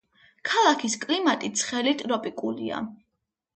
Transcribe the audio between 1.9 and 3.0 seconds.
ტროპიკულია.